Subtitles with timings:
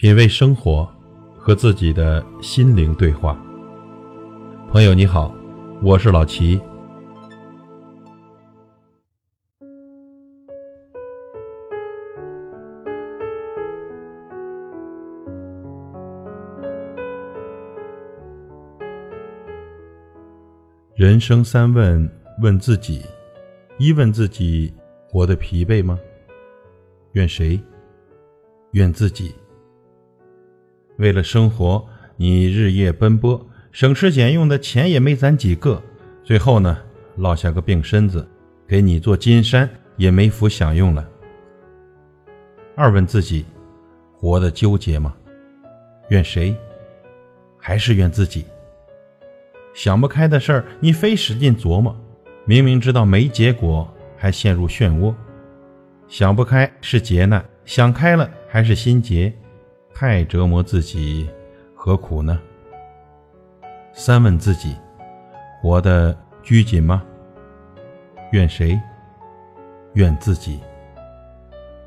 [0.00, 0.90] 品味生活，
[1.36, 3.38] 和自己的心灵对话。
[4.70, 5.30] 朋友你好，
[5.82, 6.58] 我是老齐。
[20.94, 22.10] 人生三问，
[22.40, 23.04] 问自己：
[23.76, 24.72] 一问自己
[25.10, 26.00] 活得疲惫吗？
[27.12, 27.60] 怨谁？
[28.70, 29.34] 怨自己。
[31.00, 31.82] 为了生活，
[32.18, 35.82] 你日夜奔波，省吃俭用的钱也没攒几个，
[36.22, 36.76] 最后呢，
[37.16, 38.28] 落下个病身子，
[38.68, 41.08] 给你做金山也没福享用了。
[42.76, 43.46] 二问自己：
[44.12, 45.16] 活得纠结吗？
[46.10, 46.54] 怨谁？
[47.56, 48.44] 还是怨自己？
[49.72, 51.98] 想不开的事儿，你非使劲琢磨，
[52.44, 55.14] 明明知道没结果，还陷入漩涡。
[56.08, 59.32] 想不开是劫难，想开了还是心结。
[60.00, 61.28] 太折磨自己，
[61.74, 62.40] 何苦呢？
[63.92, 64.74] 三问自己：
[65.60, 67.02] 活得拘谨吗？
[68.32, 68.80] 怨谁？
[69.92, 70.58] 怨自己。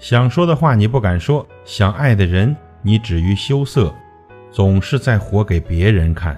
[0.00, 3.94] 想说的话你不敢说，想爱的人你止于羞涩，
[4.50, 6.36] 总是在活给别人看，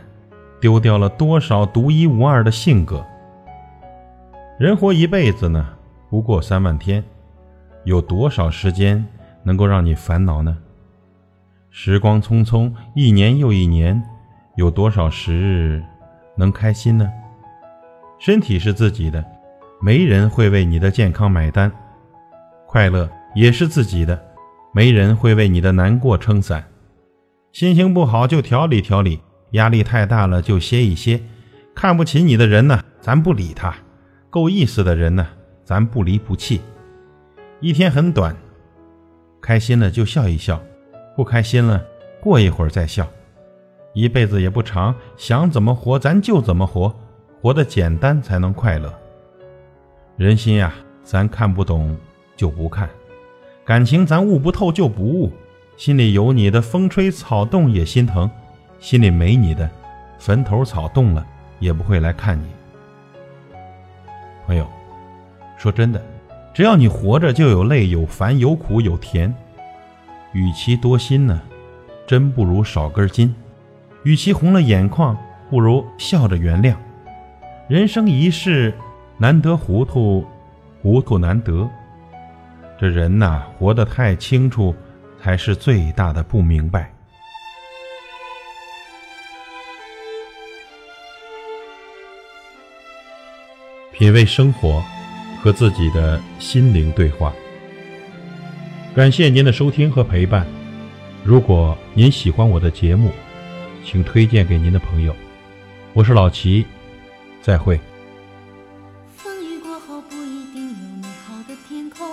[0.61, 3.03] 丢掉了多少独一无二的性格。
[4.59, 5.71] 人活一辈子呢，
[6.11, 7.03] 不过三万天，
[7.85, 9.03] 有多少时间
[9.43, 10.59] 能够让你烦恼呢？
[11.75, 14.01] 时光匆匆，一年又一年，
[14.57, 15.83] 有多少时日
[16.37, 17.11] 能开心呢？
[18.19, 19.25] 身体是自己的，
[19.81, 21.71] 没人会为你的健康买单；
[22.67, 24.23] 快乐也是自己的，
[24.75, 26.63] 没人会为你的难过撑伞。
[27.53, 29.19] 心情不好就调理调理，
[29.53, 31.23] 压力太大了就歇一歇。
[31.75, 33.73] 看不起你的人呢，咱不理他；
[34.29, 35.27] 够意思的人呢，
[35.65, 36.61] 咱不离不弃。
[37.61, 38.37] 一天很短，
[39.41, 40.63] 开心了就笑一笑。
[41.15, 41.83] 不开心了，
[42.21, 43.07] 过一会儿再笑。
[43.93, 46.95] 一辈子也不长，想怎么活咱就怎么活，
[47.41, 48.93] 活得简单才能快乐。
[50.17, 50.73] 人心呀，
[51.03, 51.95] 咱看不懂
[52.35, 52.89] 就不看；
[53.65, 55.31] 感情咱悟不透就不悟。
[55.77, 58.31] 心里有你的风吹草动也心疼，
[58.79, 59.69] 心里没你的
[60.19, 61.27] 坟头草动了
[61.59, 62.47] 也不会来看你。
[64.47, 64.67] 朋友，
[65.59, 66.01] 说真的，
[66.55, 69.35] 只要你活着，就有累，有烦，有苦，有甜。
[70.33, 71.41] 与其多心呢，
[72.07, 73.29] 真不如少根筋；
[74.03, 75.17] 与其红了眼眶，
[75.51, 76.75] 不如笑着原谅。
[77.69, 78.75] 人生一世，
[79.19, 80.27] 难得糊涂，
[80.83, 81.69] 糊涂难得。
[82.79, 84.75] 这人呐，活得太清楚，
[85.23, 86.93] 才是最大的不明白。
[93.93, 94.83] 品味生活，
[95.43, 97.33] 和自己的心灵对话。
[98.95, 100.47] 感谢您的收听和陪伴。
[101.25, 103.11] 如果您喜欢我的节目，
[103.83, 105.17] 请推荐给您的朋友。
[105.95, 106.67] 我是老齐，
[107.41, 107.81] 再会。
[109.17, 112.07] 风雨过后不一定有美好的天空，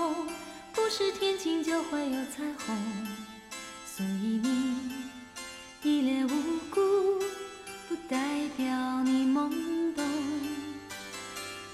[0.73, 2.73] 不是天晴就会有彩虹。
[3.85, 4.77] 所以你
[5.83, 6.31] 一脸无
[6.73, 6.79] 辜，
[7.89, 8.17] 不代
[8.55, 9.49] 表你懵
[9.97, 10.05] 懂。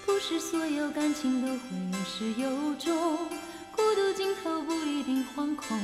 [0.03, 1.59] 不是所有感情都会
[1.93, 3.19] 有始有终。
[3.95, 5.79] 孤独尽头不一定惶恐，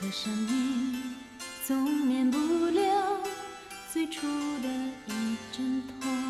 [0.00, 1.14] 可生命
[1.62, 3.20] 总免不了
[3.92, 4.26] 最初
[4.62, 4.68] 的
[5.06, 6.25] 一阵痛。